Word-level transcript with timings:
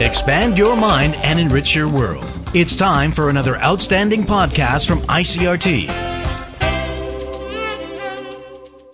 Expand 0.00 0.56
your 0.56 0.76
mind 0.76 1.16
and 1.24 1.40
enrich 1.40 1.74
your 1.74 1.88
world. 1.88 2.24
It's 2.54 2.76
time 2.76 3.10
for 3.10 3.30
another 3.30 3.56
outstanding 3.56 4.22
podcast 4.22 4.86
from 4.86 4.98
ICRT. 5.00 5.90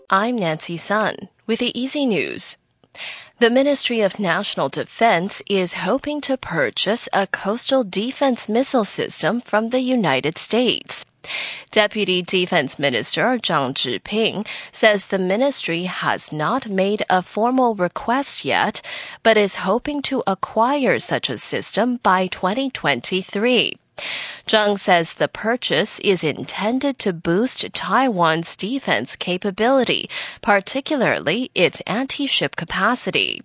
I'm 0.09 0.37
Nancy 0.37 0.79
Sun 0.79 1.29
with 1.47 1.59
the 1.59 1.79
Easy 1.79 2.07
News. 2.07 2.57
The 3.39 3.51
Ministry 3.51 4.01
of 4.01 4.19
National 4.19 4.71
Defense 4.71 5.43
is 5.47 5.75
hoping 5.75 6.23
to 6.23 6.39
purchase 6.39 7.07
a 7.13 7.27
coastal 7.27 7.85
defense 7.85 8.49
missile 8.49 8.85
system 8.85 9.41
from 9.41 9.69
the 9.69 9.81
United 9.81 10.39
States. 10.39 11.05
Deputy 11.71 12.23
Defense 12.23 12.79
Minister 12.79 13.39
Zhang 13.39 13.75
Zhiping 13.75 14.47
says 14.73 15.07
the 15.07 15.19
ministry 15.19 15.85
has 15.85 16.33
not 16.33 16.69
made 16.69 17.05
a 17.11 17.23
formal 17.23 17.75
request 17.75 18.45
yet, 18.45 18.81
but 19.23 19.37
is 19.37 19.57
hoping 19.57 20.03
to 20.03 20.23
acquire 20.27 20.99
such 20.99 21.31
a 21.31 21.37
system 21.37 21.97
by 22.03 22.27
2023. 22.27 23.79
Zhang 24.47 24.79
says 24.79 25.15
the 25.15 25.29
purchase 25.29 26.01
is 26.01 26.25
intended 26.25 26.99
to 26.99 27.13
boost 27.13 27.73
Taiwan's 27.73 28.57
defense 28.57 29.17
capability, 29.17 30.09
particularly 30.43 31.51
its 31.55 31.81
anti-ship 31.87 32.57
capacity. 32.57 33.43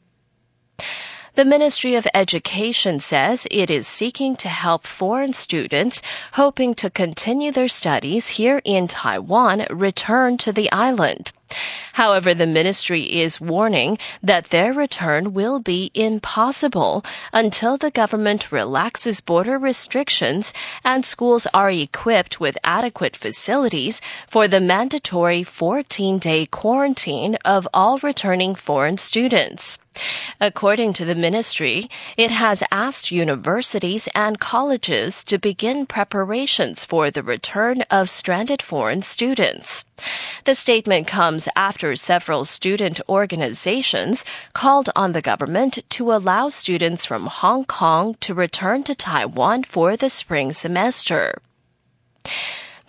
The 1.39 1.45
Ministry 1.45 1.95
of 1.95 2.05
Education 2.13 2.99
says 2.99 3.48
it 3.49 3.71
is 3.71 3.88
seeking 3.88 4.35
to 4.35 4.49
help 4.49 4.85
foreign 4.85 5.31
students 5.31 6.02
hoping 6.34 6.73
to 6.73 6.89
continue 6.89 7.53
their 7.53 7.70
studies 7.70 8.27
here 8.27 8.62
in 8.65 8.89
Taiwan 8.89 9.65
return 9.70 10.35
to 10.39 10.52
the 10.52 10.70
island. 10.73 11.31
However, 11.99 12.34
the 12.34 12.48
ministry 12.48 13.03
is 13.03 13.41
warning 13.41 13.98
that 14.23 14.52
their 14.52 14.71
return 14.71 15.34
will 15.34 15.59
be 15.59 15.91
impossible 15.94 17.03
until 17.34 17.76
the 17.76 17.91
government 17.91 18.53
relaxes 18.53 19.20
border 19.20 19.60
restrictions 19.60 20.54
and 20.85 21.05
schools 21.05 21.46
are 21.54 21.70
equipped 21.70 22.40
with 22.40 22.57
adequate 22.63 23.18
facilities 23.18 23.99
for 24.27 24.48
the 24.48 24.62
mandatory 24.62 25.43
14 25.43 26.20
day 26.20 26.46
quarantine 26.46 27.35
of 27.43 27.68
all 27.74 27.98
returning 27.98 28.55
foreign 28.55 28.98
students. 28.98 29.77
According 30.40 30.93
to 30.93 31.05
the 31.05 31.15
ministry, 31.15 31.90
it 32.18 32.31
has 32.31 32.63
asked 32.71 33.12
universities 33.12 34.07
and 34.15 34.40
colleges 34.40 35.24
to 35.26 35.37
begin 35.37 35.85
preparations 35.85 36.85
for 36.85 37.12
the 37.12 37.24
return 37.24 37.81
of 37.91 38.09
stranded 38.09 38.62
foreign 38.62 39.02
students. 39.02 39.84
The 40.46 40.55
statement 40.55 41.07
comes 41.07 41.49
after 41.55 41.88
several 41.95 42.45
student 42.45 42.99
organizations 43.07 44.26
called 44.54 44.90
on 44.95 45.12
the 45.12 45.21
government 45.21 45.79
to 45.90 46.12
allow 46.12 46.49
students 46.49 47.05
from 47.05 47.27
Hong 47.27 47.65
Kong 47.65 48.15
to 48.21 48.34
return 48.34 48.84
to 48.84 48.96
Taiwan 48.96 49.63
for 49.63 49.96
the 49.98 50.09
spring 50.09 50.54
semester. 50.54 51.41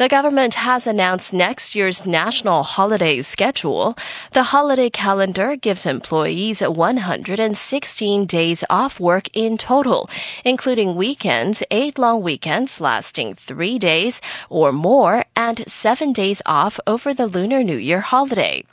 The 0.00 0.08
government 0.08 0.54
has 0.54 0.86
announced 0.86 1.34
next 1.34 1.74
year's 1.74 2.06
national 2.06 2.62
holiday 2.62 3.20
schedule. 3.20 3.98
The 4.32 4.44
holiday 4.44 4.88
calendar 4.88 5.56
gives 5.56 5.84
employees 5.84 6.62
116 6.62 8.24
days 8.24 8.64
off 8.70 8.98
work 8.98 9.28
in 9.34 9.58
total, 9.58 10.08
including 10.42 10.94
weekends, 10.94 11.62
eight 11.70 11.98
long 11.98 12.22
weekends 12.22 12.80
lasting 12.80 13.34
three 13.34 13.78
days 13.78 14.22
or 14.48 14.72
more, 14.72 15.26
and 15.36 15.68
seven 15.68 16.14
days 16.14 16.40
off 16.46 16.80
over 16.86 17.12
the 17.12 17.26
Lunar 17.26 17.62
New 17.62 17.76
Year 17.76 18.00
holiday. 18.00 18.64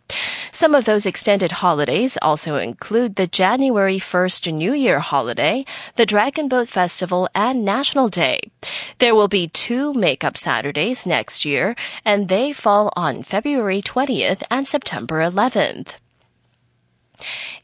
Some 0.53 0.73
of 0.73 0.86
those 0.86 1.06
extended 1.06 1.52
holidays 1.52 2.17
also 2.22 2.56
include 2.56 3.17
the 3.17 3.28
January 3.28 4.00
1st 4.00 4.53
New 4.53 4.73
Year 4.73 5.00
holiday, 5.00 5.66
the 5.95 6.06
Dragon 6.06 6.47
Boat 6.47 6.69
Festival, 6.69 7.28
and 7.36 7.66
National 7.66 8.08
Day. 8.08 8.39
There 9.00 9.14
will 9.14 9.28
be 9.28 9.50
two 9.50 9.94
makeup 9.94 10.38
Saturdays 10.38 11.06
next 11.06 11.17
year, 11.46 11.76
and 12.06 12.30
they 12.30 12.53
fall 12.53 12.91
on 12.96 13.24
February 13.24 13.81
20th 13.81 14.44
and 14.52 14.68
September 14.68 15.19
11th. 15.19 15.96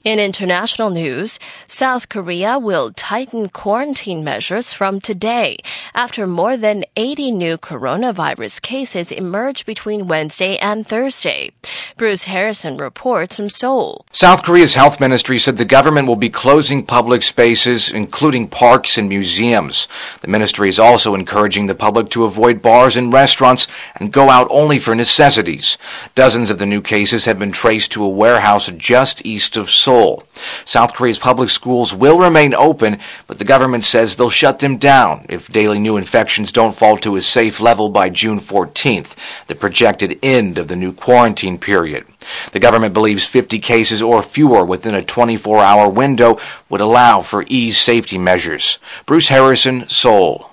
In 0.04 0.20
international 0.20 0.90
news, 0.90 1.40
South 1.68 2.10
Korea 2.10 2.60
will 2.60 2.92
tighten 2.92 3.48
quarantine 3.50 4.24
measures 4.24 4.74
from 4.74 5.00
today 5.00 5.58
after 5.94 6.28
more 6.28 6.58
than 6.58 6.84
80 6.98 7.32
new 7.32 7.58
coronavirus 7.58 8.62
cases 8.62 9.12
emerged 9.12 9.66
between 9.66 10.08
Wednesday 10.08 10.58
and 10.58 10.86
Thursday. 10.86 11.52
Bruce 11.96 12.26
Harrison 12.26 12.78
reports 12.78 13.38
from 13.38 13.50
Seoul. 13.50 14.06
South 14.12 14.44
Korea's 14.44 14.76
health 14.76 15.00
ministry 15.00 15.40
said 15.40 15.58
the 15.58 15.66
government 15.66 16.08
will 16.08 16.16
be 16.16 16.30
closing 16.30 16.86
public 16.86 17.24
spaces, 17.24 17.90
including 17.90 18.48
parks 18.48 18.98
and 18.98 19.08
museums. 19.08 19.88
The 20.22 20.28
ministry 20.28 20.70
is 20.70 20.80
also 20.80 21.16
encouraging 21.16 21.68
the 21.68 21.76
public 21.76 22.10
to 22.10 22.26
avoid 22.26 22.62
bars 22.62 22.98
and 22.98 23.14
restaurants 23.14 23.68
and 23.96 24.12
go 24.12 24.30
out 24.30 24.48
only 24.50 24.80
for 24.80 24.96
necessities. 24.96 25.78
Dozens 26.16 26.50
of 26.50 26.58
the 26.58 26.66
new 26.66 26.82
cases 26.82 27.26
have 27.26 27.40
been 27.40 27.52
traced 27.52 27.92
to 27.92 28.04
a 28.04 28.10
warehouse 28.10 28.72
just 28.76 29.26
east 29.26 29.43
of 29.58 29.70
Seoul. 29.70 30.24
South 30.66 30.94
Korea's 30.94 31.20
public 31.20 31.50
schools 31.50 31.94
will 31.94 32.18
remain 32.18 32.54
open, 32.54 33.00
but 33.28 33.40
the 33.40 33.46
government 33.46 33.84
says 33.84 34.16
they'll 34.16 34.30
shut 34.30 34.60
them 34.60 34.78
down 34.78 35.26
if 35.30 35.52
daily 35.52 35.80
new 35.80 35.98
infections 35.98 36.52
don't 36.52 36.76
fall 36.76 36.98
to 36.98 37.16
a 37.16 37.22
safe 37.22 37.60
level 37.60 37.90
by 37.90 38.10
June 38.10 38.40
14th, 38.40 39.16
the 39.48 39.56
projected 39.56 40.18
end 40.24 40.58
of 40.58 40.68
the 40.68 40.76
new 40.76 40.94
quarantine 40.94 41.58
period. 41.58 42.06
The 42.52 42.60
government 42.60 42.94
believes 42.94 43.26
50 43.26 43.60
cases 43.60 44.02
or 44.02 44.22
fewer 44.22 44.64
within 44.64 44.96
a 44.96 45.04
24 45.04 45.60
hour 45.60 45.90
window 45.90 46.40
would 46.70 46.82
allow 46.82 47.22
for 47.22 47.46
ease 47.48 47.78
safety 47.78 48.18
measures. 48.18 48.80
Bruce 49.06 49.28
Harrison, 49.28 49.88
Seoul. 49.90 50.50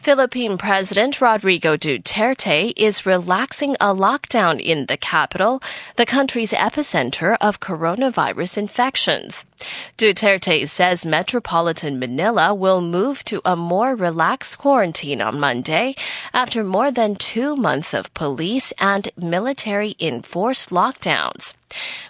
Philippine 0.00 0.56
President 0.56 1.20
Rodrigo 1.20 1.76
Duterte 1.76 2.72
is 2.74 3.04
relaxing 3.04 3.74
a 3.74 3.94
lockdown 3.94 4.58
in 4.58 4.86
the 4.86 4.96
capital, 4.96 5.62
the 5.96 6.06
country's 6.06 6.54
epicenter 6.54 7.36
of 7.38 7.60
coronavirus 7.60 8.56
infections. 8.56 9.44
Duterte 9.98 10.66
says 10.66 11.04
metropolitan 11.04 11.98
Manila 11.98 12.54
will 12.54 12.80
move 12.80 13.22
to 13.26 13.42
a 13.44 13.54
more 13.56 13.94
relaxed 13.94 14.56
quarantine 14.56 15.20
on 15.20 15.38
Monday 15.38 15.94
after 16.32 16.64
more 16.64 16.90
than 16.90 17.14
two 17.14 17.54
months 17.54 17.92
of 17.92 18.14
police 18.14 18.72
and 18.80 19.10
military 19.18 19.96
enforced 20.00 20.70
lockdowns. 20.70 21.52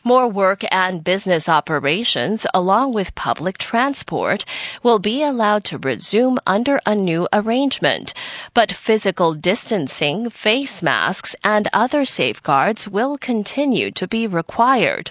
More 0.04 0.28
work 0.28 0.64
and 0.70 1.04
business 1.04 1.48
operations, 1.48 2.46
along 2.54 2.94
with 2.94 3.14
public 3.14 3.58
transport, 3.58 4.44
will 4.82 4.98
be 4.98 5.22
allowed 5.22 5.64
to 5.64 5.78
resume 5.78 6.38
under 6.46 6.80
a 6.86 6.94
new 6.94 7.28
arrangement, 7.32 8.14
but 8.54 8.72
physical 8.72 9.34
distancing, 9.34 10.30
face 10.30 10.82
masks, 10.82 11.36
and 11.44 11.68
other 11.72 12.04
safeguards 12.04 12.88
will 12.88 13.18
continue 13.18 13.90
to 13.90 14.06
be 14.06 14.26
required. 14.26 15.10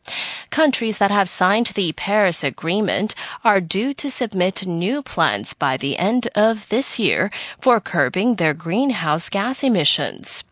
Countries 0.50 0.98
that 0.98 1.10
have 1.10 1.28
signed 1.28 1.66
the 1.74 1.90
Paris 1.94 2.44
Agreement 2.44 3.16
are 3.42 3.60
due 3.60 3.92
to 3.94 4.08
submit 4.08 4.68
new 4.68 5.02
plans 5.02 5.52
by 5.52 5.76
the 5.76 5.98
end 5.98 6.28
of 6.36 6.68
this 6.68 6.96
year 6.96 7.28
for 7.60 7.80
curbing 7.80 8.36
their 8.36 8.54
greenhouse 8.54 9.28
gas 9.28 9.64
emissions. 9.64 10.44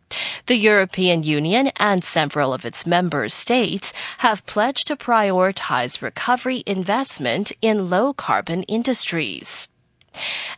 The 0.46 0.56
European 0.56 1.22
Union 1.22 1.70
and 1.76 2.02
several 2.02 2.52
of 2.52 2.66
its 2.66 2.84
member 2.84 3.28
states 3.28 3.92
have 4.18 4.44
pledged 4.46 4.88
to 4.88 4.96
prioritize 4.96 6.02
recovery 6.02 6.64
investment 6.66 7.52
in 7.62 7.88
low 7.88 8.12
carbon 8.12 8.64
industries. 8.64 9.68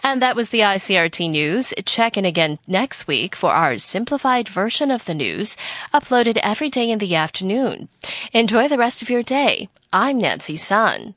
And 0.03 0.21
that 0.21 0.37
was 0.37 0.51
the 0.51 0.61
ICRT 0.61 1.31
news. 1.31 1.73
Check 1.85 2.17
in 2.17 2.25
again 2.25 2.59
next 2.67 3.07
week 3.07 3.35
for 3.35 3.53
our 3.53 3.79
simplified 3.79 4.49
version 4.49 4.91
of 4.91 5.05
the 5.05 5.15
news, 5.15 5.57
uploaded 5.93 6.39
every 6.43 6.69
day 6.69 6.91
in 6.91 6.99
the 6.99 7.15
afternoon. 7.15 7.89
Enjoy 8.33 8.69
the 8.69 8.79
rest 8.79 9.03
of 9.03 9.11
your 9.11 9.23
day. 9.23 9.69
I'm 9.93 10.19
Nancy 10.19 10.57
Sun. 10.57 11.15